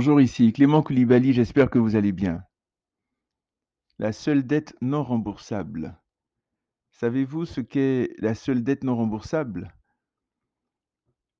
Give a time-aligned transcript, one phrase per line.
[0.00, 2.42] Bonjour, ici Clément Koulibaly, j'espère que vous allez bien.
[3.98, 6.00] La seule dette non remboursable.
[6.90, 9.74] Savez-vous ce qu'est la seule dette non remboursable?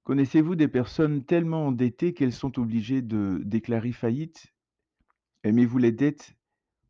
[0.04, 4.48] Connaissez-vous des personnes tellement endettées qu'elles sont obligées de déclarer faillite?
[5.42, 6.34] Aimez-vous les dettes?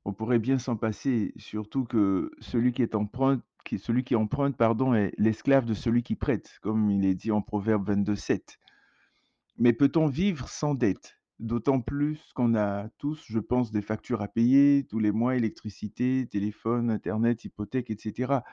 [0.04, 6.02] On pourrait bien s'en passer, surtout que celui qui emprunte, pardon, est l'esclave de celui
[6.02, 8.58] qui prête, comme il est dit en Proverbe 22:7.
[9.56, 11.19] Mais peut-on vivre sans dette?
[11.40, 16.28] D'autant plus qu'on a tous, je pense, des factures à payer tous les mois, électricité,
[16.30, 18.44] téléphone, internet, hypothèque et cetera.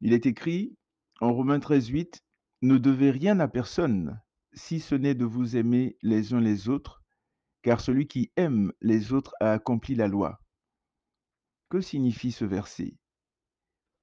[0.00, 0.76] Il est écrit
[1.20, 2.22] en Romains 13:8:
[2.62, 4.20] «Ne devez rien à personne,
[4.52, 7.02] si ce n'est de vous aimer les uns les autres,
[7.62, 10.40] car celui qui aime les autres a accompli la loi».
[11.68, 12.96] Que signifie ce verset?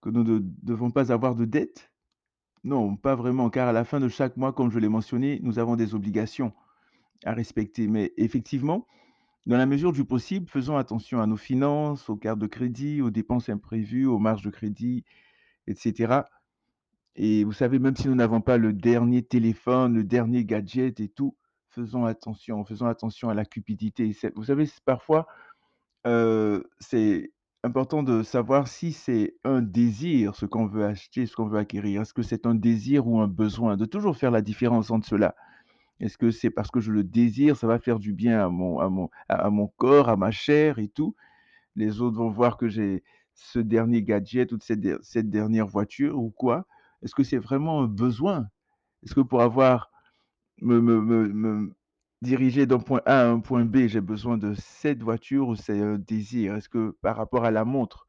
[0.01, 1.93] Que nous ne devons pas avoir de dettes?
[2.65, 5.59] Non, pas vraiment, car à la fin de chaque mois, comme je l'ai mentionné, nous
[5.59, 6.53] avons des obligations
[7.25, 7.87] à respecter.
[7.87, 8.87] Mais effectivement,
[9.45, 13.11] dans la mesure du possible, faisons attention à nos finances, aux cartes de crédit, aux
[13.11, 15.03] dépenses imprévues, aux marges de crédit,
[15.67, 16.25] et cetera.
[17.15, 21.09] Et vous savez, même si nous n'avons pas le dernier téléphone, le dernier gadget et
[21.09, 21.35] tout,
[21.69, 24.15] faisons attention, faisons attention à la cupidité.
[24.35, 25.27] Vous savez, parfois,
[26.07, 27.31] heu, c'est
[27.63, 32.01] important de savoir si c'est un désir, ce qu'on veut acheter, ce qu'on veut acquérir.
[32.01, 33.77] Est-ce que c'est un désir ou un besoin?
[33.77, 35.35] De toujours faire la différence entre cela.
[35.99, 39.67] Est-ce que c'est parce que je le désire, ça va faire du bien à mon
[39.77, 41.15] corps, à ma chair et tout?
[41.75, 43.03] Les autres vont voir que j'ai
[43.35, 46.67] ce dernier gadget ou cette der cette dernière voiture ou quoi?
[47.03, 48.49] Est-ce que c'est vraiment un besoin?
[49.03, 49.91] Est-ce que pour avoir
[50.61, 51.75] me me me me
[52.21, 55.79] diriger d'un point A à un point B, j'ai besoin de cette voiture ou c'est
[55.81, 56.55] un désir?
[56.55, 58.07] Est-ce que par rapport à la montre,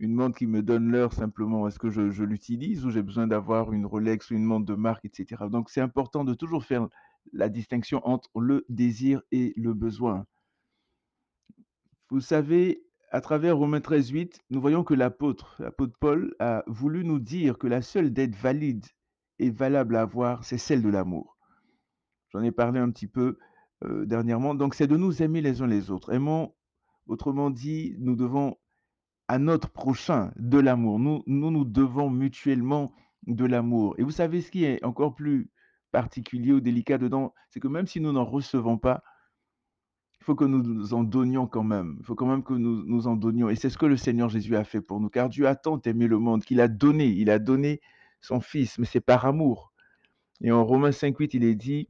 [0.00, 3.72] une montre qui me donne l'heure simplement, est-ce que je l'utilise ou j'ai besoin d'avoir
[3.72, 5.50] une Rolex ou une montre de marque et cetera?
[5.50, 6.88] Donc c'est important de toujours faire
[7.34, 10.24] la distinction entre le désir et le besoin.
[12.10, 17.20] Vous savez, à travers Romains 13:8, nous voyons que l'apôtre l'apôtre Paul a voulu nous
[17.20, 18.86] dire que la seule dette valide
[19.38, 21.36] et valable à avoir, c'est celle de l'amour.
[22.30, 23.36] J'en ai parlé un petit peu,
[23.84, 26.12] heu, dernièrement, donc c'est de nous aimer les uns les autres.
[26.12, 26.54] Aimons
[27.06, 28.56] autrement dit, nous devons
[29.30, 30.98] à notre prochain de l'amour.
[30.98, 32.90] Nous nous devons mutuellement
[33.28, 35.52] de l'amour et vous savez ce qui est encore plus
[35.92, 37.32] particulier ou délicat dedans?
[37.48, 39.04] C'est que même si nous n'en recevons pas,
[40.20, 41.98] il faut que nous nous en donnions quand même.
[42.00, 44.28] Il faut quand même que nous nous en donnions et c'est ce que le Seigneur
[44.28, 47.06] Jésus a fait pour nous, car Dieu a tant aimé le monde qu'il a donné,
[47.06, 47.80] il a donné
[48.20, 49.72] son fils, mais c'est par amour
[50.40, 51.88] et en Romains 5:8, il est dit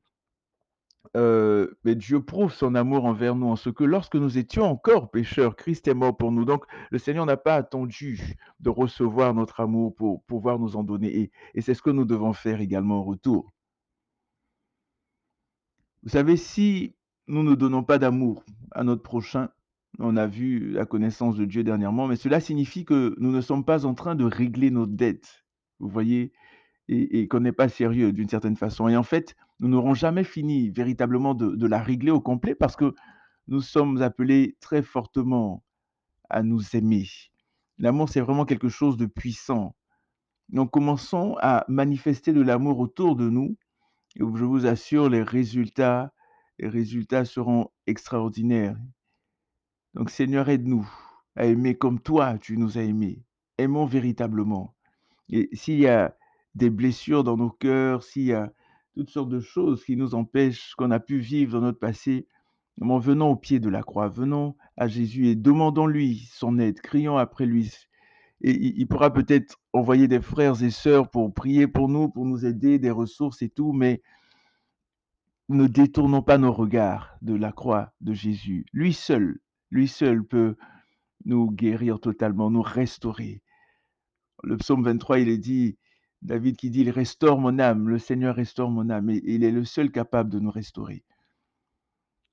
[1.15, 5.57] Mais Dieu prouve son amour envers nous en ce que lorsque nous étions encore pécheurs,
[5.57, 6.45] Christ est mort pour nous.
[6.45, 11.31] Donc le Seigneur n'a pas attendu de recevoir notre amour pour pouvoir nous en donner
[11.55, 13.53] et c'est ce que nous devons faire également en retour.
[16.03, 16.95] Vous savez, si
[17.27, 19.51] nous ne donnons pas d'amour à notre prochain,
[19.99, 23.65] on a vu la connaissance de Dieu dernièrement, mais cela signifie que nous ne sommes
[23.65, 25.45] pas en train de régler nos dettes.
[25.79, 26.33] Vous voyez?
[26.89, 30.71] Et qu'on n'est pas sérieux d'une certaine façon et en fait, nous n'aurons jamais fini
[30.71, 32.95] véritablement de la régler au complet parce que
[33.47, 35.63] nous sommes appelés très fortement
[36.31, 37.07] à nous aimer.
[37.79, 39.77] L'amour, c'est vraiment quelque chose de puissant.
[40.49, 43.57] Donc commençons à manifester de l'amour autour de nous
[44.17, 46.13] et je vous assure les résultats
[46.59, 48.77] les résultats seront extraordinaires.
[49.95, 50.87] Donc Seigneur, aide-nous
[51.37, 53.23] à aimer comme toi tu nous as aimés.
[53.59, 54.75] Aimons véritablement
[55.31, 56.17] et s'il y a
[56.55, 58.53] des blessures dans nos cœurs, s'il y a
[59.01, 62.27] toutes sortes de choses qui nous empêchent, qu'on a pu vivre dans notre passé,
[62.83, 67.17] en venons au pied de la croix, venons à Jésus et demandons-lui son aide, crions
[67.17, 67.73] après lui.
[68.43, 72.45] Et il pourra peut-être envoyer des frères et sœurs pour prier pour nous, pour nous
[72.45, 74.03] aider, des ressources et tout, mais
[75.49, 78.67] ne détournons pas nos regards de la croix de Jésus.
[78.75, 79.41] Lui seul,
[79.71, 80.57] lui seul peut
[81.25, 83.41] nous guérir totalement, nous restaurer.
[84.43, 85.79] Le psaume 23, il est dit,
[86.23, 89.51] David qui dit: «Il restaure mon âme, le Seigneur restaure mon âme» et il est
[89.51, 91.05] le seul capable de nous restaurer.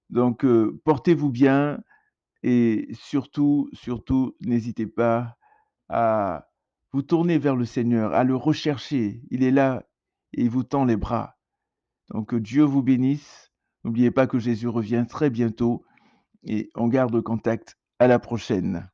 [0.09, 1.79] Donc, heu, portez-vous bien
[2.43, 5.37] et surtout, surtout, n'hésitez pas
[5.89, 6.49] à
[6.93, 9.21] vous tourner vers le Seigneur, à le rechercher.
[9.31, 9.83] Il est là
[10.33, 11.37] et il vous tend les bras.
[12.09, 13.51] Donc, que Dieu vous bénisse.
[13.83, 15.83] N'oubliez pas que Jésus revient très bientôt
[16.43, 17.77] et on garde contact.
[17.99, 18.87] À la prochaine.